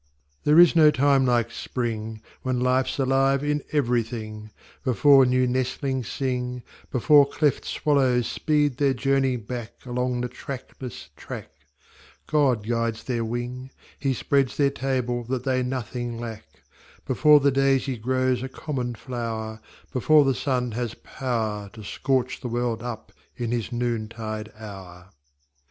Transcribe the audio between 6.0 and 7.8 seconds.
sing, Before cleft